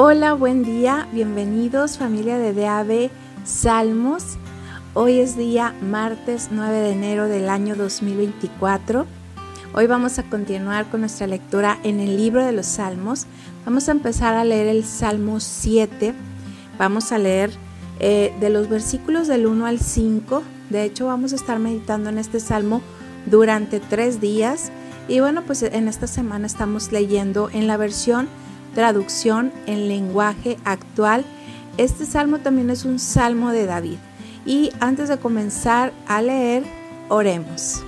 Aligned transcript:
Hola, 0.00 0.34
buen 0.34 0.62
día, 0.62 1.08
bienvenidos 1.12 1.98
familia 1.98 2.38
de 2.38 2.54
DAB 2.54 3.10
Salmos. 3.44 4.38
Hoy 4.94 5.18
es 5.18 5.36
día 5.36 5.74
martes 5.82 6.50
9 6.52 6.78
de 6.78 6.92
enero 6.92 7.26
del 7.26 7.48
año 7.48 7.74
2024. 7.74 9.06
Hoy 9.74 9.86
vamos 9.88 10.20
a 10.20 10.22
continuar 10.22 10.88
con 10.88 11.00
nuestra 11.00 11.26
lectura 11.26 11.80
en 11.82 11.98
el 11.98 12.16
libro 12.16 12.44
de 12.46 12.52
los 12.52 12.66
Salmos. 12.66 13.26
Vamos 13.64 13.88
a 13.88 13.90
empezar 13.90 14.34
a 14.34 14.44
leer 14.44 14.68
el 14.68 14.84
Salmo 14.84 15.40
7. 15.40 16.14
Vamos 16.78 17.10
a 17.10 17.18
leer 17.18 17.50
eh, 17.98 18.32
de 18.38 18.50
los 18.50 18.68
versículos 18.68 19.26
del 19.26 19.48
1 19.48 19.66
al 19.66 19.80
5. 19.80 20.44
De 20.70 20.84
hecho, 20.84 21.06
vamos 21.06 21.32
a 21.32 21.34
estar 21.34 21.58
meditando 21.58 22.08
en 22.08 22.18
este 22.18 22.38
Salmo 22.38 22.82
durante 23.26 23.80
tres 23.80 24.20
días. 24.20 24.70
Y 25.08 25.18
bueno, 25.18 25.42
pues 25.42 25.64
en 25.64 25.88
esta 25.88 26.06
semana 26.06 26.46
estamos 26.46 26.92
leyendo 26.92 27.50
en 27.52 27.66
la 27.66 27.76
versión 27.76 28.28
traducción 28.78 29.50
en 29.66 29.88
lenguaje 29.88 30.56
actual. 30.64 31.24
Este 31.78 32.06
salmo 32.06 32.38
también 32.38 32.70
es 32.70 32.84
un 32.84 33.00
salmo 33.00 33.50
de 33.50 33.66
David. 33.66 33.96
Y 34.46 34.70
antes 34.78 35.08
de 35.08 35.18
comenzar 35.18 35.92
a 36.06 36.22
leer, 36.22 36.62
oremos. 37.08 37.82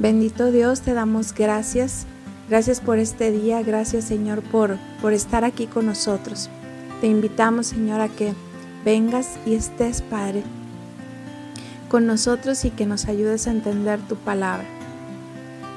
Bendito 0.00 0.50
Dios, 0.50 0.80
te 0.80 0.92
damos 0.92 1.32
gracias. 1.34 2.04
Gracias 2.50 2.80
por 2.80 2.98
este 2.98 3.30
día, 3.30 3.62
gracias 3.62 4.06
Señor 4.06 4.42
por, 4.42 4.76
por 5.00 5.12
estar 5.12 5.44
aquí 5.44 5.66
con 5.68 5.86
nosotros. 5.86 6.50
Te 7.00 7.06
invitamos 7.06 7.68
Señor 7.68 8.00
a 8.00 8.08
que 8.08 8.34
vengas 8.84 9.38
y 9.46 9.54
estés 9.54 10.02
Padre 10.02 10.42
con 11.88 12.06
nosotros 12.06 12.64
y 12.64 12.70
que 12.70 12.86
nos 12.86 13.06
ayudes 13.06 13.46
a 13.46 13.52
entender 13.52 14.00
tu 14.00 14.16
palabra. 14.16 14.66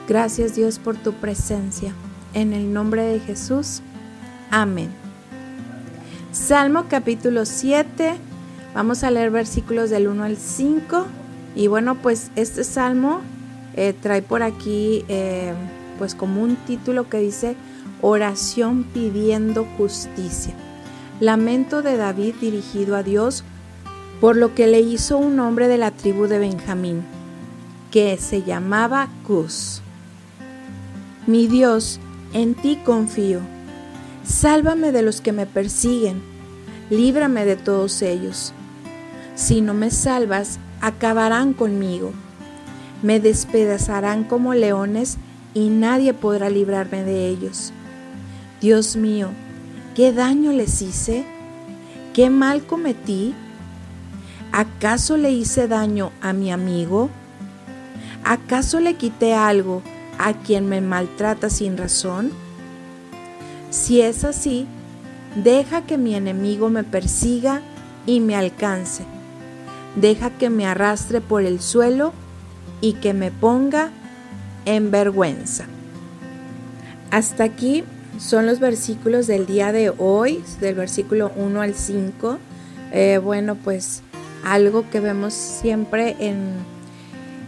Gracias 0.08 0.56
Dios 0.56 0.80
por 0.80 0.98
tu 0.98 1.14
presencia. 1.14 1.94
En 2.36 2.52
el 2.52 2.74
nombre 2.74 3.04
de 3.04 3.20
Jesús. 3.22 3.82
Amén. 4.52 4.90
Salmo 6.34 6.86
capítulo 6.90 7.46
7. 7.46 8.14
Vamos 8.74 9.06
a 9.06 9.10
leer 9.10 9.32
versículos 9.32 9.90
del 9.90 10.10
1 10.10 10.22
al 10.26 10.36
5. 10.36 11.06
Y 11.56 11.68
bueno, 11.68 11.96
pues 11.96 12.32
este 12.36 12.66
salmo 12.66 13.22
eh, 13.74 13.96
trae 14.00 14.22
por 14.22 14.44
aquí 14.44 15.06
eh, 15.08 15.54
pues 15.98 16.14
como 16.14 16.44
un 16.44 16.58
título 16.58 17.10
que 17.10 17.20
dice 17.20 17.56
oración 18.02 18.84
pidiendo 18.84 19.66
justicia. 19.78 20.54
Lamento 21.22 21.82
de 21.82 21.96
David 21.96 22.36
dirigido 22.42 22.98
a 22.98 23.04
Dios 23.04 23.46
por 24.20 24.36
lo 24.36 24.54
que 24.54 24.68
le 24.68 24.82
hizo 24.82 25.18
un 25.18 25.40
hombre 25.40 25.70
de 25.70 25.78
la 25.78 25.92
tribu 25.92 26.28
de 26.28 26.40
Benjamín, 26.40 27.06
que 27.92 28.18
se 28.18 28.44
llamaba 28.44 29.08
Cus. 29.26 29.82
Mi 31.28 31.48
Dios, 31.48 32.00
en 32.36 32.54
ti 32.54 32.78
confío. 32.84 33.40
Sálvame 34.26 34.92
de 34.92 35.02
los 35.02 35.22
que 35.22 35.32
me 35.32 35.46
persiguen, 35.46 36.22
líbrame 36.90 37.46
de 37.46 37.56
todos 37.56 38.02
ellos. 38.02 38.52
Si 39.36 39.62
no 39.62 39.74
me 39.74 39.90
salvas, 39.90 40.60
acabarán 40.82 41.54
conmigo. 41.54 42.12
Me 43.02 43.22
despedazarán 43.22 44.26
como 44.26 44.54
leones 44.54 45.18
y 45.54 45.70
nadie 45.70 46.14
podrá 46.14 46.50
librarme 46.50 47.06
de 47.06 47.30
ellos. 47.30 47.72
Dios 48.60 48.98
mío, 48.98 49.30
¿qué 49.96 50.12
daño 50.12 50.52
les 50.52 50.82
hice? 50.82 51.26
¿Qué 52.14 52.30
mal 52.30 52.66
cometí? 52.66 53.34
¿Acaso 54.52 55.16
le 55.16 55.32
hice 55.32 55.70
daño 55.70 56.12
a 56.20 56.34
mi 56.34 56.52
amigo? 56.52 57.10
¿Acaso 58.26 58.82
le 58.82 58.96
quité 58.96 59.34
algo 59.34 59.82
a 60.18 60.34
quien 60.34 60.68
me 60.68 60.82
maltrata 60.82 61.50
sin 61.50 61.78
razón? 61.78 62.32
Si 63.70 64.02
es 64.02 64.24
así, 64.24 64.68
deja 65.36 65.82
que 65.82 65.98
mi 65.98 66.16
enemigo 66.16 66.70
me 66.70 66.84
persiga 66.84 67.62
y 68.06 68.20
me 68.20 68.36
alcance. 68.36 69.04
Deja 69.96 70.30
que 70.30 70.50
me 70.50 70.66
arrastre 70.66 71.22
por 71.22 71.44
el 71.44 71.62
suelo 71.62 72.14
y 72.82 72.94
que 72.94 73.14
me 73.14 73.32
ponga 73.32 73.90
en 74.66 74.92
vergüenza. 74.92 75.66
Hasta 77.12 77.44
aquí 77.44 77.84
son 78.20 78.46
los 78.46 78.60
versículos 78.60 79.28
del 79.28 79.46
día 79.46 79.72
de 79.72 79.92
hoy, 79.98 80.44
del 80.60 80.76
versículo 80.76 81.32
1 81.36 81.62
al 81.62 81.76
5. 81.76 82.38
Eh, 82.92 83.20
bueno, 83.24 83.56
pues 83.56 84.02
algo 84.44 84.90
que 84.90 85.00
vemos 85.00 85.34
siempre 85.34 86.16
en 86.20 86.75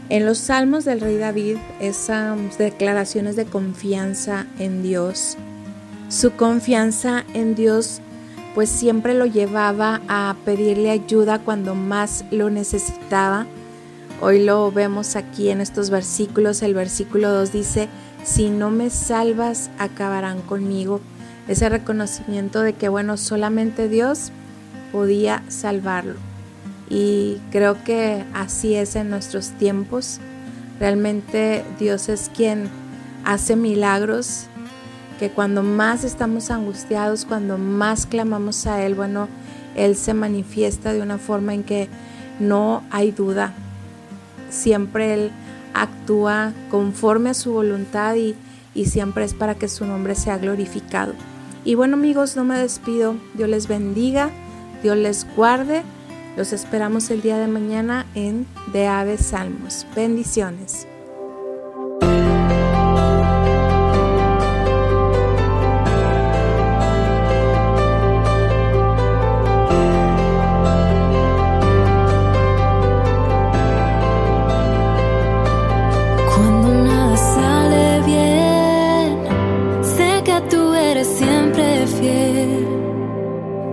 en 0.09 0.25
los 0.25 0.37
salmos 0.37 0.85
del 0.85 1.01
rey 1.01 1.17
David, 1.17 1.57
esas 1.79 2.57
declaraciones 2.57 3.35
de 3.35 3.45
confianza 3.45 4.45
en 4.59 4.83
Dios, 4.83 5.37
su 6.09 6.31
confianza 6.31 7.25
en 7.33 7.55
Dios 7.55 8.01
pues 8.57 8.69
siempre 8.69 9.13
lo 9.13 9.27
llevaba 9.27 10.01
a 10.07 10.35
pedirle 10.43 10.89
ayuda 10.89 11.37
cuando 11.37 11.75
más 11.75 12.25
lo 12.31 12.49
necesitaba. 12.49 13.45
Hoy 14.19 14.43
lo 14.43 14.71
vemos 14.71 15.15
aquí 15.15 15.49
en 15.49 15.61
estos 15.61 15.91
versículos. 15.91 16.63
El 16.63 16.73
versículo 16.73 17.29
2 17.29 17.51
dice, 17.51 17.87
si 18.23 18.49
no 18.49 18.71
me 18.71 18.89
salvas, 18.89 19.69
acabarán 19.77 20.41
conmigo. 20.41 21.01
Ese 21.47 21.69
reconocimiento 21.69 22.61
de 22.61 22.73
que, 22.73 22.89
bueno, 22.89 23.17
solamente 23.17 23.89
Dios 23.89 24.31
podía 24.91 25.43
salvarlo. 25.49 26.15
Y 26.89 27.37
creo 27.51 27.83
que 27.83 28.23
así 28.33 28.75
es 28.75 28.95
en 28.95 29.09
nuestros 29.09 29.51
tiempos. 29.51 30.19
Realmente 30.79 31.65
Dios 31.79 32.07
es 32.09 32.31
quien 32.33 32.69
hace 33.25 33.55
milagros, 33.55 34.45
que 35.19 35.29
cuando 35.29 35.63
más 35.63 36.03
estamos 36.03 36.51
angustiados, 36.51 37.25
cuando 37.25 37.57
más 37.57 38.05
clamamos 38.05 38.67
a 38.67 38.85
Él, 38.85 38.95
bueno, 38.95 39.27
Él 39.75 39.95
se 39.95 40.13
manifiesta 40.13 40.93
de 40.93 41.01
una 41.01 41.17
forma 41.17 41.53
en 41.53 41.63
que 41.63 41.89
no 42.39 42.83
hay 42.91 43.11
duda. 43.11 43.53
Siempre 44.49 45.13
Él 45.13 45.31
actúa 45.73 46.53
conforme 46.69 47.31
a 47.31 47.33
su 47.33 47.51
voluntad 47.51 48.15
y, 48.15 48.35
y 48.73 48.85
siempre 48.85 49.25
es 49.25 49.33
para 49.33 49.55
que 49.55 49.67
su 49.67 49.85
nombre 49.85 50.15
sea 50.15 50.37
glorificado. 50.37 51.13
Y 51.65 51.75
bueno 51.75 51.95
amigos, 51.95 52.37
no 52.37 52.45
me 52.45 52.57
despido. 52.57 53.15
Dios 53.33 53.49
les 53.49 53.67
bendiga, 53.67 54.29
Dios 54.83 54.95
les 54.95 55.27
guarde 55.35 55.83
los 56.37 56.53
esperamos 56.53 57.09
el 57.09 57.23
día 57.23 57.39
de 57.39 57.47
mañana 57.47 58.05
en 58.13 58.45
De 58.71 58.85
Aves 58.85 59.25
Salmos. 59.25 59.87
Bendiciones. 59.95 60.87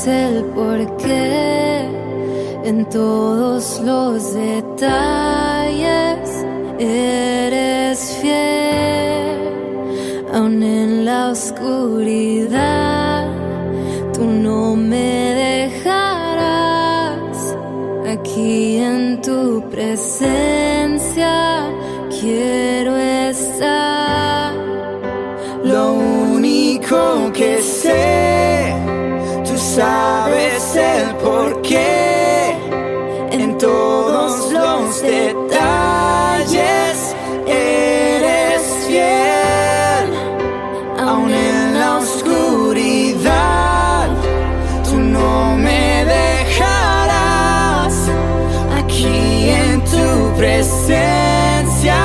sabes 0.00 0.06
el 0.06 0.44
porqué 0.54 1.84
en 2.64 2.88
todos 2.88 3.82
los 3.84 4.32
detalles 4.34 6.44
eres 6.78 7.98
fiel, 8.20 9.40
aun 10.32 10.62
en 10.62 11.04
la 11.04 11.30
oscuridad, 11.30 13.26
tú 14.14 14.24
no 14.24 14.76
me 14.76 15.34
dejarás 15.46 17.56
aquí 18.08 18.76
en 18.78 19.20
tu 19.20 19.62
presencia. 19.70 21.66
Quiero 22.20 22.96
estar. 22.96 24.52
Lo 25.64 25.94
único 25.94 27.32
que 27.32 27.62
sé, 27.62 28.59
sabes 29.74 30.74
el 30.74 31.14
porqué 31.16 32.56
en 33.30 33.56
todos 33.56 34.52
los 34.52 35.00
detalles 35.00 36.54
eres 37.46 38.62
fiel 38.84 40.06
aún 40.98 41.30
en 41.30 41.78
la 41.78 41.98
oscuridad 41.98 43.28
tú 44.88 44.96
no 44.96 45.56
me 45.56 46.04
dejarás 46.04 47.94
aquí 48.76 49.50
en 49.50 49.80
tu 49.84 50.36
presencia. 50.36 52.00